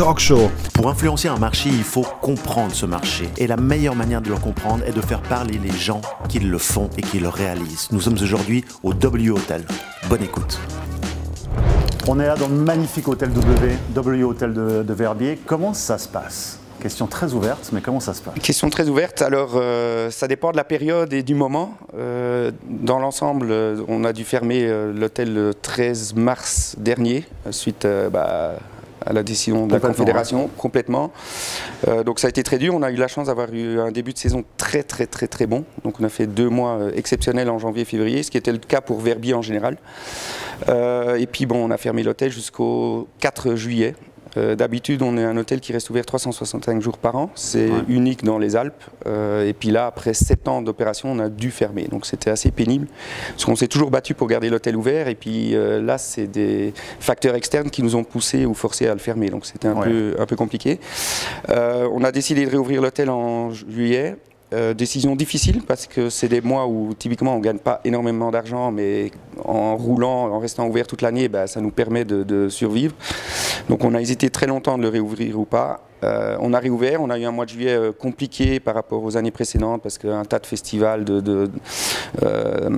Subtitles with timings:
[0.00, 0.50] Talk Show.
[0.72, 3.28] Pour influencer un marché, il faut comprendre ce marché.
[3.36, 6.56] Et la meilleure manière de le comprendre est de faire parler les gens qui le
[6.56, 7.88] font et qui le réalisent.
[7.90, 9.62] Nous sommes aujourd'hui au W Hotel.
[10.08, 10.58] Bonne écoute.
[12.08, 15.38] On est là dans le magnifique hôtel W, W Hôtel de, de Verbier.
[15.44, 16.58] Comment ça se passe?
[16.80, 18.32] Question très ouverte, mais comment ça se passe?
[18.42, 19.20] Question très ouverte.
[19.20, 21.74] Alors, euh, ça dépend de la période et du moment.
[21.94, 27.84] Euh, dans l'ensemble, euh, on a dû fermer euh, l'hôtel le 13 mars dernier, suite
[27.84, 28.54] euh, bah,
[29.04, 31.12] à la décision de la Confédération, complètement.
[31.88, 32.74] Euh, donc, ça a été très dur.
[32.74, 35.46] On a eu la chance d'avoir eu un début de saison très, très, très, très
[35.46, 35.64] bon.
[35.84, 38.52] Donc, on a fait deux mois euh, exceptionnels en janvier et février, ce qui était
[38.52, 39.78] le cas pour Verbier en général.
[40.68, 43.94] Euh, et puis, bon, on a fermé l'hôtel jusqu'au 4 juillet.
[44.36, 47.30] Euh, D'habitude, on est un hôtel qui reste ouvert 365 jours par an.
[47.34, 47.80] C'est Ouais.
[47.88, 48.82] unique dans les Alpes.
[49.06, 51.88] Euh, et puis là, après 7 ans d'opération, on a dû fermer.
[51.90, 52.86] Donc c'était assez pénible.
[53.30, 55.08] Parce qu'on s'est toujours battu pour garder l'hôtel ouvert.
[55.08, 58.92] Et puis euh, là, c'est des facteurs externes qui nous ont poussés ou forcés à
[58.92, 59.30] le fermer.
[59.30, 59.88] Donc c'était un, Ouais.
[59.88, 60.78] peu, un peu compliqué.
[61.48, 64.16] On a décidé de réouvrir l'hôtel en juillet.
[64.52, 68.32] Euh, décision difficile parce que c'est des mois où typiquement on ne gagne pas énormément
[68.32, 69.12] d'argent, mais
[69.44, 72.92] en roulant, en restant ouvert toute l'année, bah, ça nous permet de, de survivre.
[73.70, 75.84] Donc on a hésité très longtemps de le réouvrir ou pas.
[76.02, 79.04] Euh, on a réouvert, on a eu un mois de juillet euh, compliqué par rapport
[79.04, 81.48] aux années précédentes parce qu'un tas de festivals, de,
[82.24, 82.70] euh,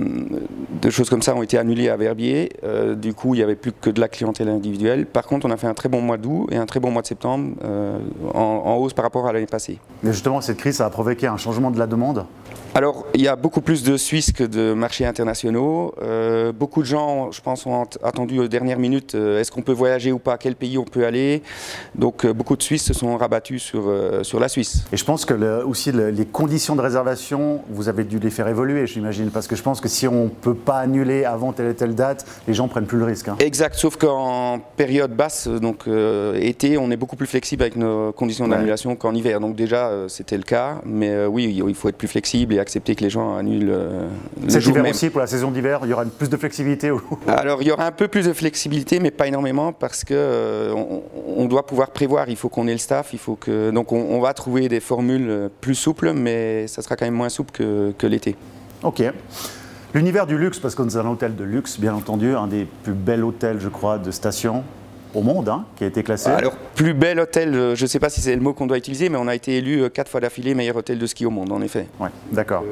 [0.91, 2.51] choses comme ça ont été annulés à Verbier.
[2.97, 5.07] Du coup, il n'y avait plus que de la clientèle individuelle.
[5.07, 7.01] Par contre, on a fait un très bon mois d'août et un très bon mois
[7.01, 7.57] de septembre
[8.35, 9.79] en, en hausse par rapport à l'année passée.
[10.03, 12.27] Mais justement, cette crise, ça a provoqué un changement de la demande.
[12.75, 15.95] Alors, il y a beaucoup plus de Suisses que de marchés internationaux.
[16.01, 19.61] Euh, beaucoup de gens, je pense, ont at- attendu aux dernières minutes euh, est-ce qu'on
[19.61, 21.43] peut voyager ou pas, quel pays on peut aller.
[21.95, 23.93] Donc, euh, beaucoup de Suisses se sont rabattus sur,
[24.23, 24.85] sur la Suisse.
[24.91, 28.31] Et je pense que le- aussi le- les conditions de réservation, vous avez dû les
[28.31, 29.29] faire évoluer, j'imagine.
[29.31, 31.95] Parce que je pense que si on ne peut pas annuler avant telle et telle
[31.95, 33.29] date, les gens prennent plus le risque.
[33.29, 33.37] hein.
[33.41, 35.85] Exact, sauf qu'en période basse, donc
[36.41, 38.51] été, on est beaucoup plus flexible avec nos conditions Ouais.
[38.53, 39.41] d'annulation qu'en hiver.
[39.41, 40.77] Donc déjà, c'était le cas.
[40.87, 44.09] Mais oui, il faut être plus flexible et accepter que les gens annulent euh,
[44.43, 44.91] le Cet jour hiver même.
[44.93, 46.91] aussi, pour la saison d'hiver, il y aura plus de flexibilité.
[47.27, 50.75] Alors il y aura un peu plus de flexibilité, mais pas énormément parce que euh,
[51.37, 52.29] on, doit pouvoir prévoir.
[52.29, 54.81] Il faut qu'on ait le staff, il faut que donc on, on va trouver des
[54.81, 58.37] formules euh, plus souples, mais ça sera quand même moins souple que, que l'été.
[58.83, 59.03] Ok.
[59.95, 62.95] L'univers du luxe, parce qu'on est un hôtel de luxe, bien entendu, un des plus
[62.95, 64.65] bels hôtels, je crois, de station
[65.15, 66.31] au monde, hein, qui a été classé.
[66.31, 68.79] Alors plus bel hôtel, euh, je ne sais pas si c'est le mot qu'on doit
[68.79, 71.31] utiliser, mais on a été élu euh, quatre fois d'affilée meilleur hôtel de ski au
[71.31, 71.87] monde, en effet.
[72.01, 72.65] Ouais, d'accord.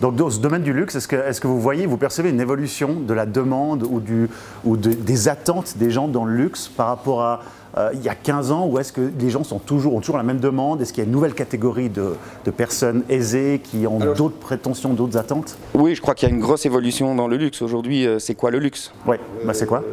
[0.00, 1.08] Donc dans ce domaine du luxe, est-ce
[1.40, 4.28] que, vous voyez, vous percevez une évolution de la demande ou, du,
[4.64, 7.40] ou de- des attentes des gens dans le luxe par rapport à
[7.78, 10.16] euh, il y a 15 ans ou est-ce que les gens sont toujours, ont toujours
[10.16, 10.80] la même demande?
[10.82, 12.14] Est-ce qu'il y a une nouvelle catégorie de,
[12.44, 15.56] de personnes aisées qui ont d'autres prétentions, d'autres attentes?
[15.74, 17.62] Oui, je crois qu'il y a une grosse évolution dans le luxe.
[17.62, 18.90] Aujourd'hui, euh, c'est quoi le luxe?
[19.06, 19.84] Oui, bah c'est quoi?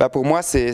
[0.00, 0.72] Bah pour moi, c'est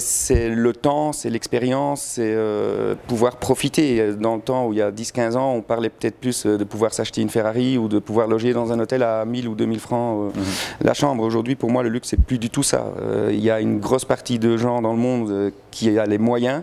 [0.49, 4.15] le temps, c'est l'expérience, c'est euh, pouvoir profiter.
[4.15, 6.63] Dans le temps où il y a 10-15 ans, on parlait peut-être plus euh, de
[6.63, 9.81] pouvoir s'acheter une Ferrari ou de pouvoir loger dans un hôtel à 1000 ou 2000
[9.81, 10.41] francs euh,
[10.81, 11.25] la chambre.
[11.25, 12.87] Aujourd'hui, pour moi, le luxe, c'est plus du tout ça.
[13.03, 16.19] Euh, il y a une grosse partie de gens dans le monde qui a les
[16.19, 16.63] moyens.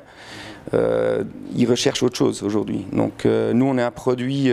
[0.71, 2.85] Ils recherchent autre chose aujourd'hui.
[2.93, 4.49] Donc nous, on est un produit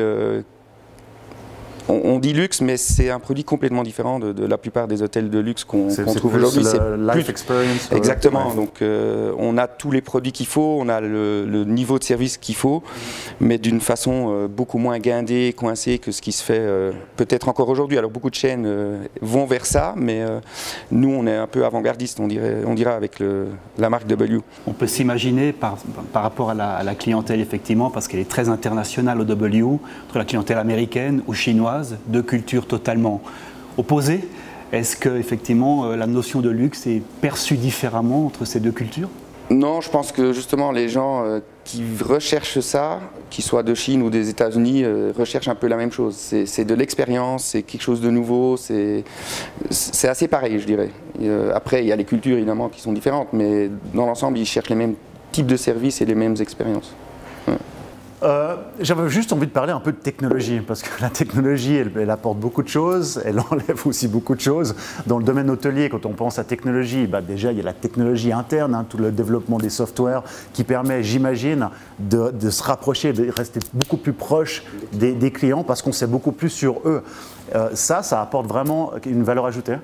[1.89, 5.03] on, on dit luxe, mais c'est un produit complètement différent de, de la plupart des
[5.03, 6.65] hôtels de luxe qu'on C'est c'est trouve plus aujourd'hui.
[6.65, 7.89] C'est life plus- experience.
[7.93, 8.49] euh, Exactement.
[8.51, 8.55] ouais.
[8.57, 12.05] Donc, euh, on a tous les produits qu'il faut, on a le, le niveau de
[12.05, 12.83] service qu'il faut,
[13.41, 17.49] mais d'une façon euh, beaucoup moins guindée, coincée que ce qui se fait euh, peut-être
[17.49, 17.99] encore aujourd'hui.
[17.99, 20.41] Alors, beaucoup de chaînes euh, vont vers ça, mais euh,
[20.91, 23.47] nous, on est un peu avant-gardiste, on dirait, on dira, avec le-
[23.79, 24.39] la marque W.
[24.67, 25.77] On peut s'imaginer par,
[26.13, 29.63] par rapport à la, à la clientèle, effectivement, parce qu'elle est très internationale au W,
[30.07, 31.70] entre la clientèle américaine ou chinoise,
[32.07, 33.21] deux cultures totalement
[33.77, 34.21] opposées.
[34.73, 39.09] Est-ce que, effectivement, euh, la notion de luxe est perçue différemment entre ces deux cultures?
[39.51, 44.01] Non, je pense que justement les gens euh, qui recherchent ça, qu'ils soient de Chine
[44.01, 46.15] ou des États-Unis, euh, recherchent un peu la même chose.
[46.15, 49.05] C'est de l'expérience, c'est quelque chose de nouveau, c'est
[50.05, 50.91] assez pareil, je dirais.
[51.53, 54.71] Après, il y a les cultures évidemment qui sont différentes, mais dans l'ensemble, ils cherchent
[54.71, 54.95] les mêmes
[55.33, 56.95] types de services et les mêmes expériences.
[58.23, 62.11] Euh, J'avais juste envie de parler un peu de technologie, parce que la technologie, elle,
[62.11, 64.75] apporte beaucoup de choses, elle enlève aussi beaucoup de choses.
[65.07, 67.73] Dans le domaine hôtelier, quand on pense à technologie, bah déjà, il y a la
[67.73, 71.69] technologie interne, hein, tout le développement des softwares qui permet, j'imagine,
[71.99, 74.63] de, se rapprocher, de rester beaucoup plus proche
[74.93, 77.03] des, des clients, parce qu'on sait beaucoup plus sur eux.
[77.55, 79.77] Euh, ça, ça apporte vraiment une valeur ajoutée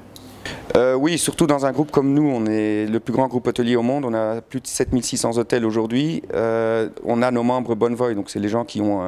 [0.77, 3.77] Euh, oui, surtout dans un groupe comme nous, on est le plus grand groupe hôtelier
[3.77, 6.23] au monde, on a plus de 7600 hôtels aujourd'hui.
[6.35, 9.03] Euh, on a nos membres Bonvoy, donc c'est les gens qui ont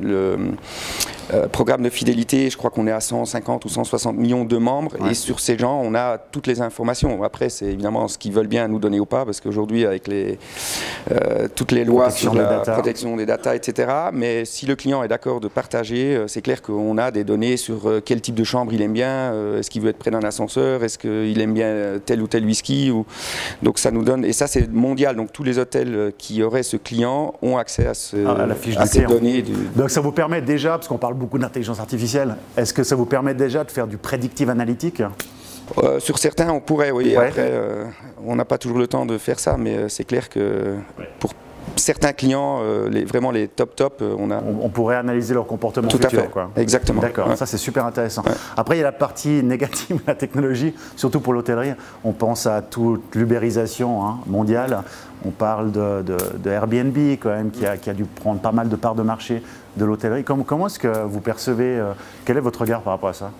[0.00, 0.36] le
[1.52, 5.14] programme de fidélité, je crois qu'on est à 150 ou 160 millions de membres, et
[5.14, 7.22] sur ces gens, on a toutes les informations.
[7.22, 10.38] Après, c'est évidemment ce qu'ils veulent bien nous donner ou pas, parce qu'aujourd'hui, avec les,
[11.54, 15.40] toutes les lois sur la protection des data, etc., mais si le client est d'accord
[15.40, 18.92] de partager, c'est clair qu'on a des données sur quel type de chambre il aime
[18.92, 22.44] bien, est-ce qu'il veut être près d'un ascenseur, est-ce qu'il aime bien tel ou tel
[22.44, 22.90] whisky.
[22.90, 23.06] Ou...
[23.62, 26.76] Donc ça nous donne, et ça c'est mondial, donc tous les hôtels qui auraient ce
[26.76, 29.44] client ont accès à, ce, ah, la fiche ces données.
[29.76, 33.06] Donc ça vous permet déjà, parce qu'on parle beaucoup d'intelligence artificielle, est-ce que ça vous
[33.06, 35.02] permet déjà de faire du prédictive analytique?
[35.78, 37.16] Euh, sur certains, on pourrait, oui.
[37.16, 37.86] Après, euh,
[38.24, 40.76] on n'a pas toujours le temps de faire ça, mais euh, c'est clair que
[41.18, 41.32] pour
[41.76, 44.40] certains clients, euh, les, vraiment les top top, euh, on a.
[44.60, 46.60] On, pourrait analyser leur comportement Tout futur, à fait.
[46.60, 47.00] Exactement.
[47.00, 47.36] D'accord.
[47.36, 48.22] Ça c'est super intéressant.
[48.56, 51.72] Après il y a la partie négative de la technologie, surtout pour l'hôtellerie.
[52.04, 54.82] On pense à toute l'ubérisation hein, mondiale.
[55.26, 56.04] On parle de,
[56.46, 59.42] Airbnb quand même qui a, qui a, dû prendre pas mal de parts de marché
[59.76, 60.24] de l'hôtellerie.
[60.24, 61.92] Comment, comment est-ce que vous percevez euh,
[62.24, 63.30] Quel est votre regard par rapport à ça?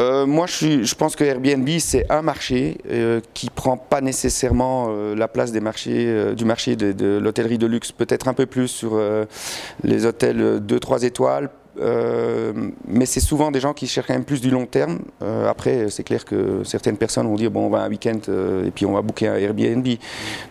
[0.00, 4.86] Euh, moi, je, pense que Airbnb, c'est un marché euh, qui ne prend pas nécessairement
[4.88, 8.68] euh, la place des marchés, du marché de, l'hôtellerie de luxe, peut-être un peu plus
[8.68, 8.98] sur
[9.82, 11.50] les hôtels 2-3 étoiles.
[12.86, 15.00] mais c'est souvent des gens qui cherchent quand même plus du long terme.
[15.48, 18.20] après, c'est clair que certaines personnes vont dire bon, on va un week-end
[18.64, 19.86] et puis on va booker un Airbnb.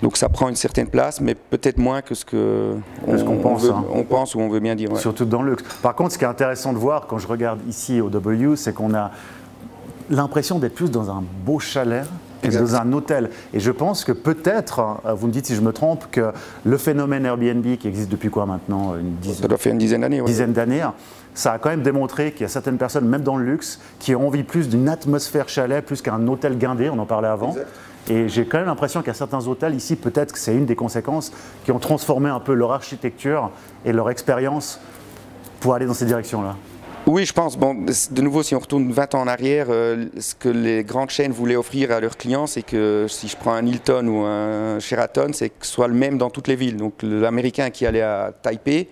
[0.01, 2.75] Donc ça prend une certaine place, mais peut-être moins que ce que
[3.07, 3.83] on, pense, hein.
[3.91, 4.95] on pense ou on veut bien dire.
[4.97, 5.63] Surtout dans le luxe.
[5.81, 8.73] Par contre, ce qui est intéressant de voir quand je regarde ici au W, c'est
[8.73, 9.11] qu'on a
[10.09, 12.06] l'impression d'être plus dans un beau chalet
[12.41, 13.29] que dans un hôtel.
[13.53, 16.31] Et je pense que peut-être, euh, vous me dites si je me trompe, que
[16.63, 20.01] le phénomène Airbnb qui existe depuis quoi maintenant une dizaine, Ça doit faire une dizaine
[20.01, 20.21] d'années.
[20.21, 20.88] Dizaine d'années.
[21.33, 24.15] Ça a quand même démontré qu'il y a certaines personnes, même dans le luxe, qui
[24.15, 27.56] ont envie plus d'une atmosphère chalet plus qu'un hôtel guindé, on en parlait avant.
[28.09, 30.65] Et j'ai quand même l'impression qu'il y a certains hôtels ici, peut-être que c'est une
[30.65, 31.31] des conséquences,
[31.63, 33.51] qui ont transformé un peu leur architecture
[33.85, 34.79] et leur expérience
[35.59, 36.56] pour aller dans ces directions-là.
[37.11, 37.57] Oui, je pense.
[37.57, 41.09] Bon, de nouveau, si on retourne 20 ans en arrière, euh, ce que les grandes
[41.09, 44.79] chaînes voulaient offrir à leurs clients, c'est que si je prends un Hilton ou un
[44.79, 46.77] Sheraton, c'est que ce soit le même dans toutes les villes.
[46.77, 48.89] Donc l'Américain qui allait à Taipei,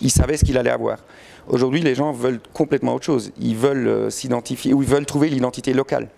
[0.00, 1.00] il savait ce qu'il allait avoir.
[1.46, 3.32] Aujourd'hui, les gens veulent complètement autre chose.
[3.38, 6.08] Ils veulent euh, s'identifier ou ils veulent trouver l'identité locale.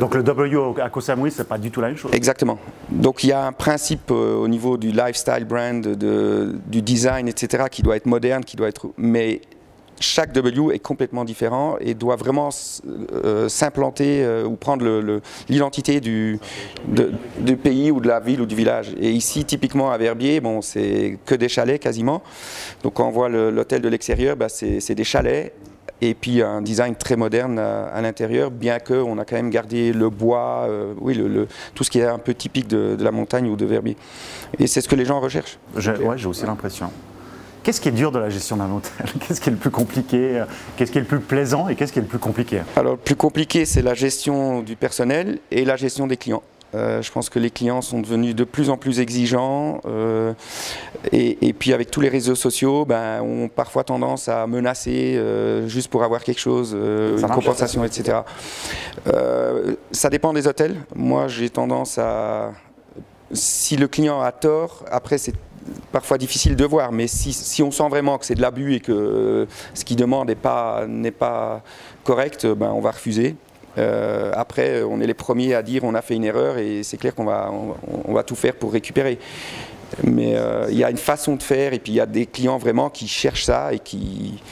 [0.00, 2.10] Donc le W à Koh Samui, c'est pas du tout la même chose.
[2.12, 2.58] Exactement.
[2.90, 7.28] Donc il y a un principe euh, au niveau du lifestyle brand, de, du design,
[7.28, 8.88] etc., qui doit être moderne, qui doit être.
[8.96, 9.40] Mais
[10.00, 12.50] chaque W est complètement différent et doit vraiment
[13.12, 14.84] euh, s'implanter euh, ou prendre
[15.48, 16.38] l'identité du,
[17.62, 18.94] pays ou de la ville ou du village.
[18.98, 22.22] Et ici, typiquement à Verbier, bon, c'est que des chalets quasiment.
[22.82, 25.52] Donc quand on voit l'hôtel de l'extérieur, bah, c'est des chalets
[26.00, 30.10] et puis un design très moderne à, l'intérieur, bien qu'on a quand même gardé le
[30.10, 31.18] bois, euh, oui,
[31.74, 33.96] tout ce qui est un peu typique de, la montagne ou de Verbier.
[34.58, 35.58] Et c'est ce que les gens recherchent.
[35.74, 35.82] Oui,
[36.16, 36.90] j'ai aussi l'impression.
[37.64, 39.06] Qu'est-ce qui est dur de la gestion d'un hôtel?
[39.20, 40.44] Qu'est-ce qui est le plus compliqué?
[40.76, 42.60] Qu'est-ce qui est le plus plaisant et qu'est-ce qui est le plus compliqué?
[42.76, 46.42] Alors, le plus compliqué, c'est la gestion du personnel et la gestion des clients.
[46.74, 50.32] Euh, je pense que les clients sont devenus de plus en plus exigeants euh,
[51.12, 55.88] et, puis avec tous les réseaux sociaux, ben, ont parfois tendance à menacer euh, juste
[55.88, 58.18] pour avoir quelque chose, une compensation, etc.
[59.92, 60.76] ça dépend des hôtels.
[60.94, 62.52] Moi, j'ai tendance à
[63.32, 65.34] si le client a tort, après c'est
[65.92, 69.46] parfois difficile de voir, mais si, on sent vraiment que c'est de l'abus et que
[69.74, 70.86] ce qu'il demande n'est pas,
[71.18, 71.62] pas
[72.04, 73.36] correct, ben on va refuser.
[73.76, 76.96] Euh, après, on est les premiers à dire on a fait une erreur et c'est
[76.96, 77.50] clair qu'on va,
[78.06, 79.18] on, va tout faire pour récupérer.
[80.02, 82.26] Mais euh, il y a une façon de faire et puis il y a des
[82.26, 84.42] clients vraiment qui cherchent ça et qui...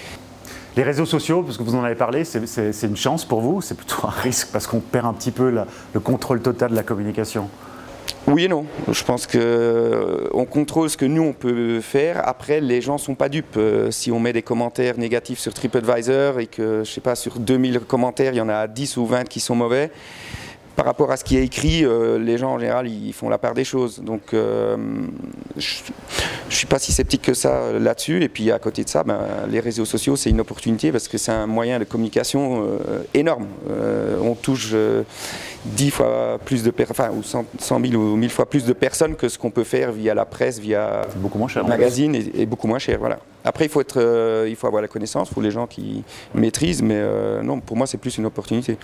[0.75, 3.75] Les réseaux sociaux, parce que vous en avez parlé, c'est une chance pour vous, c'est
[3.75, 7.51] plutôt un risque parce qu'on perd un petit peu le contrôle total de la communication?
[8.29, 8.67] Oui et non.
[8.91, 12.27] Je pense qu'on euh, contrôle ce que nous on peut faire.
[12.27, 13.57] Après, les gens sont pas dupes.
[13.57, 17.41] Euh, si on met des commentaires négatifs sur TripAdvisor et que, je sais pas, sur
[17.41, 19.91] 2000 commentaires, il y en a 10 ou 20 qui sont mauvais,
[20.77, 23.39] par rapport à ce qui est écrit, euh, les gens en général ils font la
[23.39, 24.01] part des choses.
[24.01, 24.39] Donc je
[25.57, 25.61] ne
[26.49, 28.23] suis pas si sceptique que ça là-dessus.
[28.23, 29.19] Et puis à côté de ça, ben,
[29.51, 32.79] les réseaux sociaux c'est une opportunité parce que c'est un moyen de communication
[33.15, 33.49] énorme.
[34.23, 34.75] on touche
[35.65, 37.45] 10 fois plus de personnes, enfin, ou 100,
[37.85, 40.59] 000 ou 1000 fois plus de personnes que ce qu'on peut faire via la presse,
[40.59, 42.99] via beaucoup moins cher, le magazine, et, beaucoup moins cher.
[42.99, 43.19] Voilà.
[43.45, 46.05] Après, il faut, être, euh, il faut avoir la connaissance, il faut les gens qui
[46.35, 48.77] maîtrisent, mais euh, non, pour moi, c'est plus une opportunité.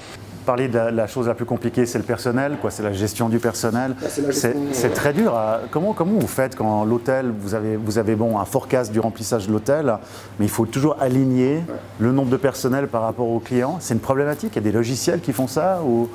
[0.47, 2.71] Parler de la, chose la plus compliquée, c'est le personnel, quoi.
[2.71, 3.95] C'est la gestion du personnel.
[4.33, 5.39] c'est euh, très dur.
[5.71, 9.47] comment, comment vous faites quand l'hôtel, vous avez, vous avez bon, un forecast du remplissage
[9.47, 9.99] de l'hôtel,
[10.39, 11.63] mais il faut toujours aligner
[11.99, 13.79] le nombre de personnel par rapport aux clients?
[13.81, 14.53] C'est une problématique?
[14.55, 16.09] Il y a des logiciels qui font ça ou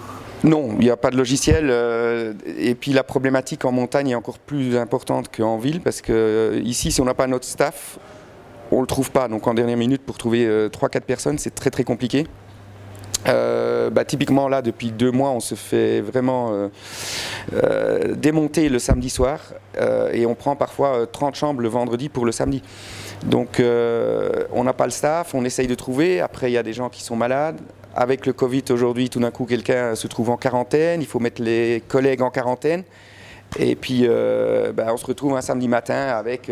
[0.43, 1.69] non, il n'y a pas de logiciel.
[2.57, 6.91] et puis la problématique en montagne est encore plus importante qu'en ville parce que ici,
[6.91, 7.97] si on n'a pas notre staff,
[8.73, 9.27] on ne le trouve pas.
[9.27, 12.27] Donc en dernière minute, pour trouver 3-4 euh, personnes, c'est très très compliqué.
[13.25, 16.67] Euh, bah, typiquement là depuis deux mois on se fait vraiment
[17.53, 19.39] euh, démonter le samedi soir
[20.11, 22.61] et on prend parfois 30 chambres le vendredi pour le samedi.
[23.25, 26.73] Donc on n'a pas le staff, on essaye de trouver, après il y a des
[26.73, 27.61] gens qui sont malades.
[27.95, 31.41] Avec le Covid aujourd'hui tout d'un coup quelqu'un se trouve en quarantaine, il faut mettre
[31.41, 32.83] les collègues en quarantaine.
[33.59, 36.51] Et puis, euh, ben, on se retrouve un samedi matin avec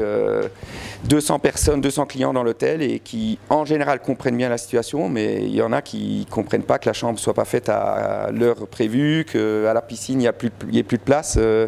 [1.05, 5.09] 200 euh, personnes, 200 clients dans l'hôtel et qui, en général, comprennent bien la situation,
[5.09, 7.45] mais il y en a qui ne comprennent pas que la chambre ne soit pas
[7.45, 10.31] faite à, l'heure prévue, qu'à la piscine, il
[10.71, 11.35] n'y ait plus de place.
[11.39, 11.67] Euh.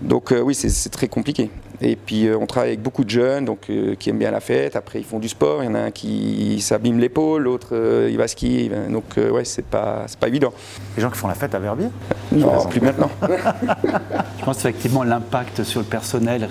[0.00, 1.50] donc, oui, c'est très compliqué.
[1.80, 4.76] Et puis on travaille avec beaucoup de jeunes donc, qui aiment bien la fête.
[4.76, 5.62] Après, ils font du sport.
[5.62, 7.74] Il y en a un qui s'abîme l'épaule, l'autre
[8.08, 8.70] il va skier.
[8.90, 10.52] Donc, ouais, c'est pas, pas évident.
[10.96, 11.88] Les gens qui font la fête à Verbier
[12.32, 13.10] Non, plus maintenant.
[14.66, 16.46] effectivement l'impact sur le personnel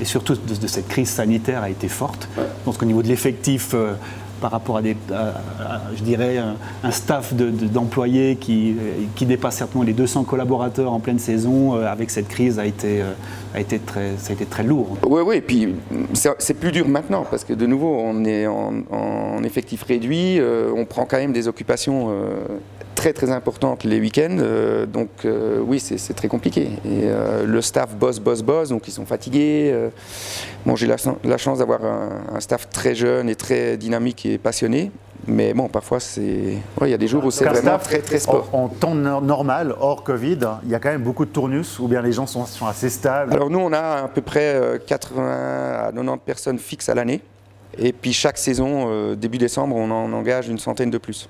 [0.00, 2.28] et surtout de, cette crise sanitaire a été forte.
[2.36, 3.92] Je pense qu'au niveau de l'effectif, euh,
[4.42, 4.96] par rapport à, des,
[5.96, 6.36] je dirais,
[6.82, 8.76] un, staff d'employés qui,
[9.22, 13.12] dépasse certainement les 200 collaborateurs en pleine saison, euh, avec cette crise, a été, euh,
[13.54, 14.98] a été très, ça a été très lourd.
[15.06, 15.74] Oui, oui, et puis
[16.38, 20.40] c'est plus dur maintenant, parce que de nouveau, on est en, effectif réduit,
[20.76, 22.10] on prend quand même des occupations
[23.02, 26.68] très très importante les week-ends, euh, donc euh, oui c'est très compliqué.
[26.84, 29.74] Et euh, le staff bosse, bosse, bosse, donc ils sont fatigués.
[30.64, 34.92] bon, j'ai la, chance d'avoir un, staff très jeune et très dynamique et passionné.
[35.26, 36.58] Mais bon, parfois, c'est.
[36.80, 38.48] il y a des jours où c'est vraiment très, très sport.
[38.52, 42.02] En, temps normal, hors Covid, il y a quand même beaucoup de tournus ou bien
[42.02, 43.32] les gens sont, sont assez stables?
[43.32, 47.20] Alors, nous, on a à peu près 80 à 90 personnes fixes à l'année.
[47.78, 51.28] Et puis, chaque saison, début décembre, on en engage une centaine de plus.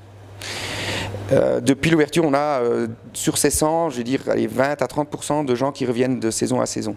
[1.32, 5.44] Euh, depuis l'ouverture, on a euh, sur ces 100, je vais dire, 20 à 30%
[5.44, 6.94] de gens qui reviennent de saison à saison.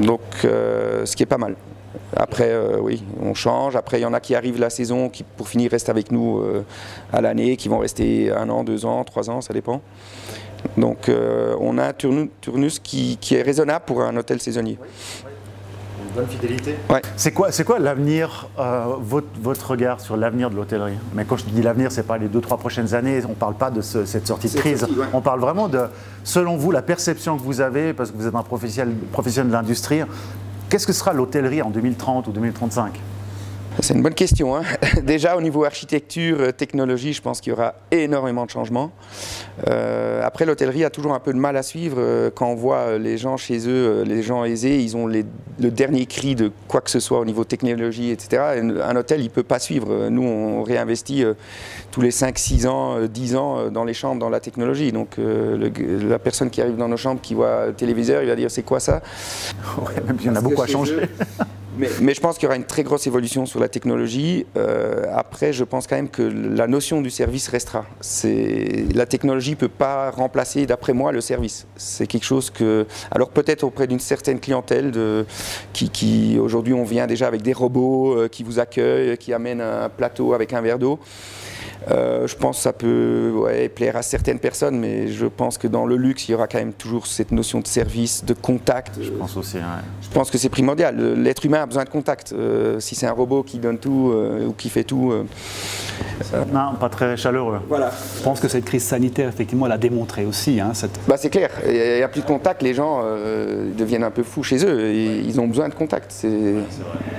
[0.00, 1.56] Donc, euh, ce qui est pas mal.
[2.16, 3.76] Après, oui, on change.
[3.76, 6.42] Après, il y en a qui arrivent la saison, qui pour finir restent avec nous
[7.12, 9.82] à l'année, qui vont rester un an, deux ans, trois ans, ça dépend.
[10.76, 11.10] Donc,
[11.60, 14.78] on a un turnus, qui, est raisonnable pour un hôtel saisonnier
[16.14, 16.76] bonne fidélité.
[17.16, 20.98] C'est quoi, c'est quoi l'avenir, euh, votre, votre, regard sur l'avenir de l'hôtellerie?
[21.14, 23.20] Mais quand je dis l'avenir, c'est pas les deux trois prochaines années.
[23.28, 24.86] On parle pas de cette sortie de crise.
[25.12, 25.80] On parle vraiment de,
[26.24, 29.56] selon vous, la perception que vous avez, parce que vous êtes un professionnel, professionnel de
[29.56, 30.00] l'industrie.
[30.68, 33.00] Qu'est-ce que sera l'hôtellerie en 2030 ou 2035
[33.80, 34.56] c'est une bonne question.
[34.56, 34.62] Hein.
[35.02, 38.90] Déjà, au niveau architecture, euh, technologie, je pense qu'il y aura énormément de changements.
[39.68, 41.96] Euh, après, l'hôtellerie a toujours un peu de mal à suivre.
[41.98, 45.24] Euh, quand on voit les gens chez eux, les gens aisés, ils ont le
[45.70, 48.42] dernier cri de quoi que ce soit au niveau technologie, etc.
[48.82, 50.08] Un hôtel, il ne peut pas suivre.
[50.08, 51.24] Nous, on réinvestit
[51.90, 54.92] tous les 5, 6 ans, 10 ans dans les chambres, dans la technologie.
[54.92, 58.50] Donc, la personne qui arrive dans nos chambres, qui voit le téléviseur, il va dire
[58.50, 59.02] c'est quoi ça?
[60.06, 60.96] Même il y en a beaucoup à changer.
[61.76, 64.46] Mais, je pense qu'il y aura une très grosse évolution sur la technologie.
[64.56, 67.86] Euh, après, je pense quand même que la notion du service restera.
[68.94, 71.66] La technologie ne peut pas remplacer, d'après moi, le service.
[71.76, 72.86] C'est quelque chose que...
[73.10, 75.24] Alors peut-être auprès d'une certaine clientèle de,
[75.72, 79.60] qui, qui aujourd'hui, on vient déjà avec des robots euh, qui vous accueillent, qui amènent
[79.60, 80.98] un plateau avec un verre d'eau.
[81.90, 85.86] Euh, je pense que ça peut plaire à certaines personnes, mais je pense que dans
[85.86, 88.98] le luxe, il y aura quand même toujours cette notion de service, de contact.
[89.00, 89.58] Je pense aussi.
[90.00, 90.96] Je pense que c'est primordial.
[91.20, 92.32] L'être humain a besoin de contact.
[92.32, 95.12] Euh, si c'est un robot qui donne tout euh, ou qui fait tout.
[96.52, 97.60] Non, pas très chaleureux.
[97.68, 97.90] Voilà.
[98.18, 100.60] Je pense que cette crise sanitaire, effectivement, l'a démontré aussi.
[100.60, 100.72] Hein,
[101.06, 101.50] bah, c'est clair.
[101.66, 102.62] Il n'y a plus de contact.
[102.62, 103.02] Les gens
[103.76, 104.92] deviennent un peu fous chez eux.
[104.92, 106.14] Ils ont besoin de contact.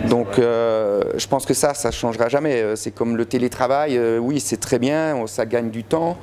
[0.10, 2.76] Donc, je pense que ça, ça ne changera jamais.
[2.76, 4.00] C'est comme le télétravail.
[4.20, 6.18] oui, c'est très bien, ça gagne du temps,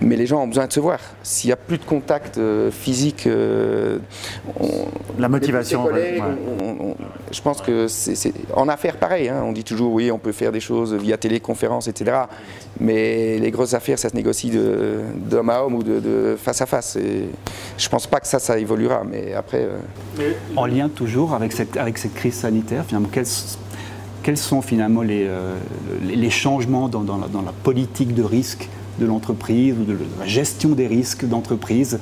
[0.00, 0.98] mais les gens ont besoin de se voir.
[1.22, 3.98] S'il n'y a plus de contact euh, physique, euh,
[5.18, 5.88] la motivation.
[7.30, 9.28] je pense que c'est en affaires pareil.
[9.28, 9.42] Hein.
[9.44, 12.16] on dit toujours oui, on peut faire des choses via téléconférence, etc.
[12.78, 16.96] Mais les grosses affaires, ça se négocie d'homme à homme ou de, face à face.
[16.96, 17.28] Et
[17.78, 19.02] je pense pas que ça, ça évoluera.
[19.04, 19.66] Mais après.
[20.20, 23.26] Euh, en lien toujours avec cette, avec cette crise sanitaire, finalement, quelles
[24.26, 25.54] quels sont finalement les, euh,
[26.02, 31.24] les changements dans, la, politique de risque de l'entreprise ou de la gestion des risques
[31.24, 31.98] d'entreprise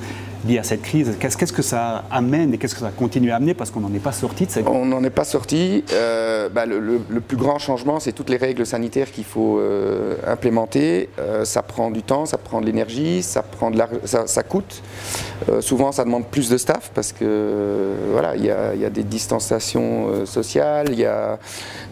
[0.53, 1.17] à cette crise.
[1.19, 3.53] Qu'est-ce que ça amène et qu'est-ce que ça continue à amener?
[3.53, 5.83] Parce qu'on n'en est pas sorti de cette On n'en est pas sorti.
[5.91, 11.09] Euh, bah, le, plus grand changement, c'est toutes les règles sanitaires qu'il faut euh, implémenter.
[11.19, 14.83] Euh, ça prend du temps, ça prend de l'énergie, ça, prend de ça, ça coûte.
[15.61, 20.87] souvent, ça demande plus de staff parce que voilà, il y, a des distanciations sociales,
[20.91, 21.39] il y a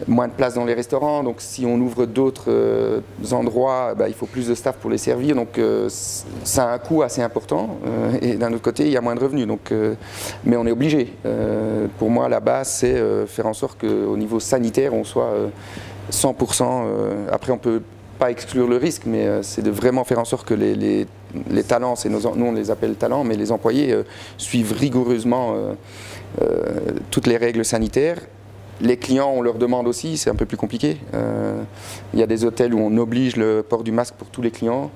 [0.06, 1.24] moins de place dans les restaurants.
[1.24, 5.34] Donc, si on ouvre d'autres endroits, bah, il faut plus de staff pour les servir.
[5.34, 7.78] Donc, ça a un coût assez important.
[8.44, 9.46] D'un autre côté, il y a moins de revenus.
[9.46, 9.94] Donc, euh,
[10.44, 11.12] mais on est obligé.
[11.24, 15.32] Euh, pour moi, la base, c'est euh, faire en sorte qu'au niveau sanitaire, on soit
[16.10, 16.86] 100%.
[17.32, 17.82] après, on peut
[18.18, 21.94] pas exclure le risque, mais c'est de vraiment faire en sorte que les, les, talents,
[22.08, 23.96] nos, nous on les appelle talents, mais les employés
[24.36, 25.56] suivent rigoureusement
[27.10, 28.18] toutes les règles sanitaires.
[28.80, 30.98] Les clients, on leur demande aussi, c'est un peu plus compliqué.
[32.12, 34.52] Il y a des hôtels où on oblige le port du masque pour tous les
[34.52, 34.90] clients.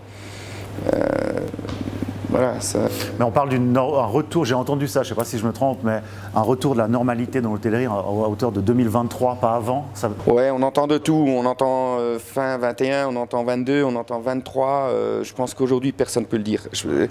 [2.39, 2.79] Voilà, ça...
[3.19, 5.53] Mais on parle d'un retour, j'ai entendu ça, je ne sais pas si je me
[5.53, 6.01] trompe, mais
[6.37, 10.09] un retour de la normalité dans l'hôtellerie à, hauteur de 2023, pas avant ça...
[10.29, 11.25] Ouais, on entend de tout.
[11.27, 14.69] On entend euh, fin 21, on entend 22, on entend 23.
[14.69, 16.63] Euh, je pense qu'aujourd'hui, personne ne peut le dire.
[16.87, 17.09] Euh,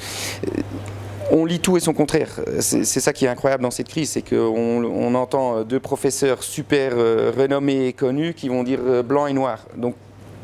[1.30, 2.30] on lit tout et son contraire.
[2.62, 6.94] C'est ça qui est incroyable dans cette crise, c'est qu'on on entend deux professeurs super
[6.94, 9.66] renommés et connus qui vont dire blanc et noir.
[9.76, 9.96] Donc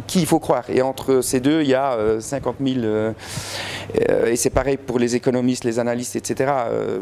[0.07, 0.63] qui il faut croire.
[0.69, 2.79] Et entre ces deux, il y a 50 000.
[2.79, 3.11] Euh,
[4.09, 6.51] euh, et c'est pareil pour les économistes, les analystes, etc.
[6.69, 6.99] Euh,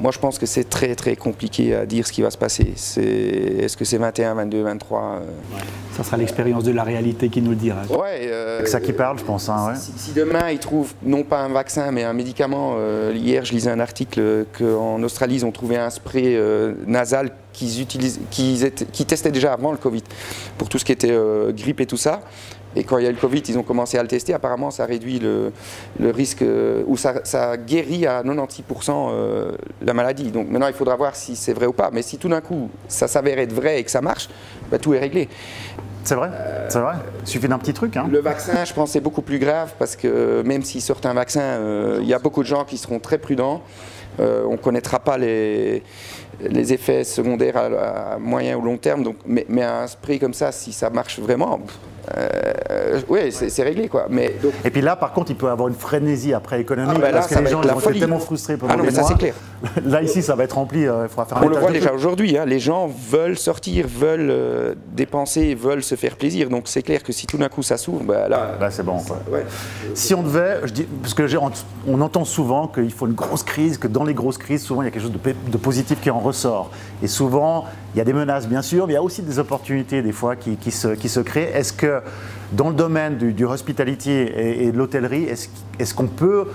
[0.00, 2.74] moi, je pense que c'est très, très compliqué à dire ce qui va se passer.
[2.74, 5.22] Est-ce que c'est 21, 22, 23
[5.96, 7.82] Ça sera l'expérience de la réalité qui nous le dira.
[7.90, 9.48] Ouais, c'est ça qui parle, je pense.
[9.48, 12.76] Hein, si, demain, ils trouvent non pas un vaccin, mais un médicament,
[13.14, 16.38] hier, je lisais un article qu'en Australie, ils ont trouvé un spray
[16.86, 20.04] nasal qu'ils utilisent, qui testaient déjà avant le Covid
[20.58, 22.20] pour tout ce qui était euh, grippe et tout ça.
[22.78, 24.34] Et quand il y a eu le Covid, ils ont commencé à le tester.
[24.34, 25.50] Apparemment, ça réduit le,
[25.98, 30.30] risque, euh, ou ça, ça, guérit à 96% euh, la maladie.
[30.30, 31.88] Donc maintenant, il faudra voir si c'est vrai ou pas.
[31.90, 34.28] Mais si tout d'un coup, ça s'avère être vrai et que ça marche,
[34.70, 35.30] bah, tout est réglé.
[36.04, 36.30] C'est vrai,
[36.68, 36.94] c'est vrai.
[37.22, 37.96] Il suffit d'un petit truc.
[37.96, 38.06] Hein.
[38.10, 41.58] Le vaccin, je pense, c'est beaucoup plus grave parce que même s'ils sortent un vaccin,
[42.00, 43.62] il y a beaucoup de gens qui seront très prudents.
[44.18, 45.82] On ne connaîtra pas les,
[46.40, 49.02] les effets secondaires à, moyen ou long terme.
[49.02, 51.60] Donc, mais, mais, un spray comme ça, si ça marche vraiment,
[52.16, 54.06] euh, oui, c'est réglé quoi.
[54.08, 54.32] Mais,
[54.64, 57.12] Et puis là, par contre, il peut y avoir une frénésie après économique ah, bah
[57.12, 59.34] parce que les gens vont être tellement frustrés pendant ah non, mais ça, c'est clair.
[59.84, 60.86] Là, ici, ça va être rempli.
[60.86, 62.36] Euh, il faudra faire On le voit déjà aujourd'hui.
[62.36, 66.48] Hein, les gens veulent sortir, veulent euh, dépenser, veulent se faire plaisir.
[66.48, 68.98] Donc c'est clair que si tout d'un coup ça s'ouvre, bah, là, là c'est bon.
[69.94, 71.26] Si on devait, je dis, parce que
[71.86, 74.86] on entend souvent qu'il faut une grosse crise, que dans les grosses crises, souvent il
[74.86, 76.70] y a quelque chose de, de positif qui en ressort.
[77.02, 77.64] Et souvent,
[77.94, 80.12] il y a des menaces, bien sûr, mais il y a aussi des opportunités, des
[80.12, 81.50] fois, qui, se, qui se, créent.
[81.54, 82.00] Est-ce que,
[82.52, 85.26] dans le domaine du, hospitality et, de l'hôtellerie,
[85.78, 86.48] est-ce qu'on peut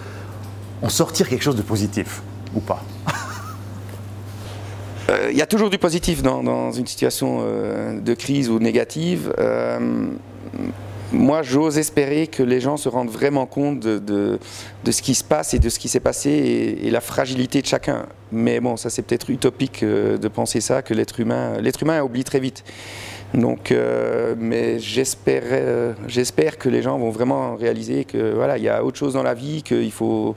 [0.81, 2.21] en sortir quelque chose de positif?
[2.55, 2.83] Ou pas
[5.09, 9.33] euh, il y a toujours du positif dans, une situation euh, de crise ou négative.
[9.39, 10.07] Euh,
[11.13, 14.39] moi, j'ose espérer que les gens se rendent vraiment compte de,
[14.89, 18.05] ce qui se passe et de ce qui s'est passé et, la fragilité de chacun.
[18.31, 22.23] Mais bon, ça c'est peut-être utopique de penser ça, que l'être humain, l'être humain oublie
[22.23, 22.63] très vite.
[23.33, 28.63] Donc, euh, mais j'espère, euh, j'espère que les gens vont vraiment réaliser que voilà, il
[28.63, 30.35] y a autre chose dans la vie, qu'il faut,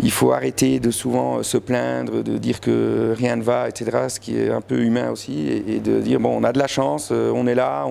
[0.00, 4.08] il faut arrêter de souvent se plaindre, de dire que rien ne va, etc.
[4.08, 6.66] Ce qui est un peu humain aussi, et, de dire bon, on a de la
[6.66, 7.86] chance, on est là,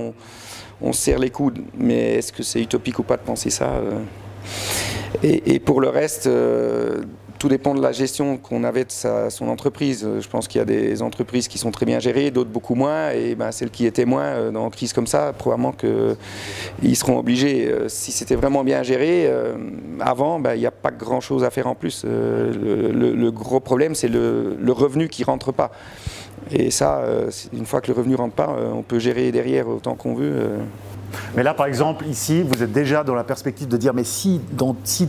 [0.81, 1.59] on serre les coudes.
[1.77, 3.99] Mais est-ce que c'est utopique ou pas de penser ça euh?
[5.21, 7.03] Et, pour le reste, euh,
[7.43, 10.07] tout dépend de la gestion qu'on avait de son entreprise.
[10.21, 13.09] Je pense qu'il y a des entreprises qui sont très bien gérées, d'autres beaucoup moins.
[13.09, 17.19] Et ben, celles qui étaient moins euh, dans une crise comme ça, probablement qu'ils seront
[17.19, 17.69] obligés.
[17.89, 19.29] si c'était vraiment bien géré,
[19.99, 22.05] avant, ben, il n'y a pas grand-chose à faire en plus.
[22.05, 25.71] Le, gros problème, c'est le, revenu qui ne rentre pas.
[26.51, 29.67] Et ça, euh, une fois que le revenu rentre pas, euh, on peut gérer derrière
[29.67, 30.31] autant qu'on veut.
[30.33, 30.57] Euh.
[31.35, 34.41] Mais là, par exemple, ici, vous êtes déjà dans la perspective de dire, mais si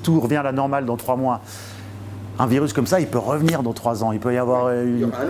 [0.03, 1.41] tout revient à la normale dans trois mois,
[2.39, 4.13] un virus comme ça, il peut revenir dans trois ans.
[4.13, 4.73] Il peut y avoir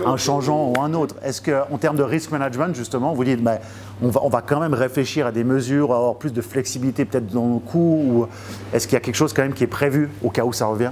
[0.05, 1.15] un, changeant ou un autre.
[1.23, 3.59] Est-ce qu'en termes de risk management, justement, vous dites, mais
[4.01, 7.27] on, va, on va quand même réfléchir à des mesures, avoir plus de flexibilité peut-être
[7.27, 8.27] dans le coût Ou
[8.73, 10.65] est-ce qu'il y a quelque chose quand même qui est prévu au cas où ça
[10.65, 10.91] revient?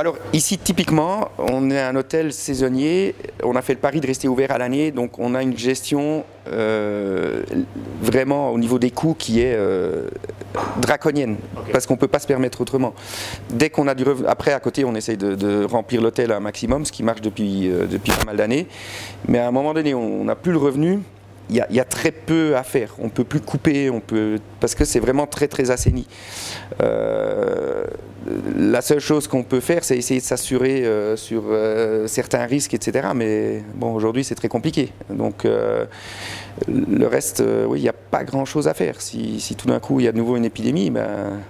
[0.00, 4.28] Alors ici typiquement, on est un hôtel saisonnier, on a fait le pari de rester
[4.28, 7.42] ouvert à l'année, donc on a une gestion euh,
[8.02, 10.08] vraiment au niveau des coûts qui est euh,
[10.78, 11.36] draconienne,
[11.72, 12.94] parce qu'on ne peut pas se permettre autrement.
[13.50, 16.40] Dès qu'on a du revenu, après à côté on essaye de, remplir l'hôtel à un
[16.40, 18.66] maximum, ce qui marche depuis, euh, depuis pas mal d'années,
[19.28, 21.00] mais à un moment donné on n'a plus le revenu,
[21.50, 22.94] il y, a très peu à faire.
[22.98, 26.06] On peut plus couper, on peut parce que c'est vraiment très très assaini.
[26.82, 27.84] Euh,
[28.56, 32.74] la seule chose qu'on peut faire, c'est essayer de s'assurer euh, sur euh, certains risques,
[32.74, 33.08] etc.
[33.14, 34.92] Mais bon, aujourd'hui, c'est très compliqué.
[35.10, 39.00] Donc le reste, oui, il n'y a pas grand chose à faire.
[39.00, 41.40] Si, si tout d'un coup il y a de nouveau une épidémie, ben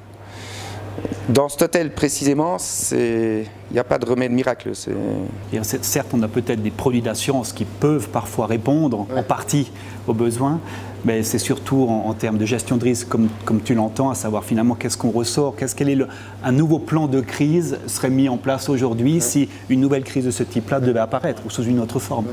[1.28, 2.58] dans cet hôtel précisément,
[2.92, 4.72] il n'y a pas de remède miracle.
[4.74, 9.72] Certes, on a peut-être des produits d'assurance qui peuvent parfois répondre en partie
[10.06, 10.60] aux besoins,
[11.04, 14.44] mais c'est surtout en, termes de gestion de risque, comme, comme tu l'entends, à savoir
[14.44, 15.98] finalement qu'est-ce qu'on ressort, qu'est-ce qu'un est
[16.42, 20.30] un nouveau plan de crise serait mis en place aujourd'hui si une nouvelle crise de
[20.30, 22.26] ce type-là devait apparaître ou sous une autre forme.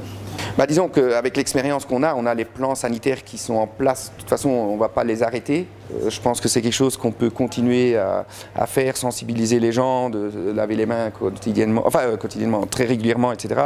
[0.58, 4.12] Bah, disons qu'avec l'expérience qu'on a, on a les plans sanitaires qui sont en place.
[4.16, 5.68] De toute façon, on ne va pas les arrêter.
[5.94, 8.26] Euh, je pense que c'est quelque chose qu'on peut continuer à,
[8.68, 13.62] faire, sensibiliser les gens, de, laver les mains quotidiennement, enfin euh, quotidiennement, très régulièrement, etc.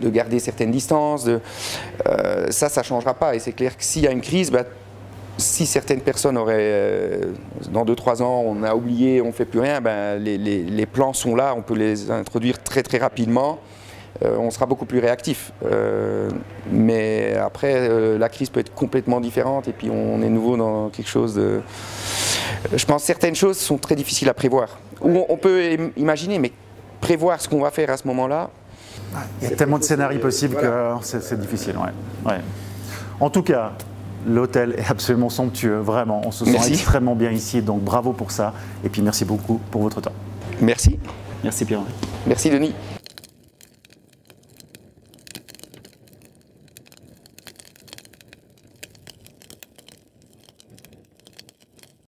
[0.00, 1.26] De garder certaines distances.
[1.26, 3.34] Euh, ça, ça ne changera pas.
[3.34, 4.64] Et c'est clair que s'il y a une crise, bah,
[5.36, 7.20] si certaines personnes auraient,
[7.70, 11.14] dans 2-3 ans, on a oublié, on ne fait plus rien, ben, les, les, plans
[11.14, 13.58] sont là, on peut les introduire très très rapidement.
[14.22, 15.52] Euh, on sera beaucoup plus réactif.
[15.64, 16.30] Euh,
[16.70, 20.88] mais après, euh, la crise peut être complètement différente et puis on est nouveau dans
[20.90, 21.60] quelque chose de...
[22.74, 24.78] Je pense que certaines choses sont très difficiles à prévoir.
[25.00, 26.52] Ou on peut imaginer, mais
[27.00, 28.50] prévoir ce qu'on va faire à ce moment-là.
[29.40, 31.76] Il y a tellement de scénarios possibles que c'est difficile.
[32.26, 32.34] Ouais.
[33.18, 33.72] En tout cas,
[34.26, 36.20] l'hôtel est absolument somptueux, vraiment.
[36.26, 38.52] On se sent extrêmement bien ici, donc bravo pour ça.
[38.84, 40.12] Et puis merci beaucoup pour votre temps.
[40.60, 40.98] Merci.
[41.42, 41.80] Merci Pierre.
[42.26, 42.74] Merci Denis.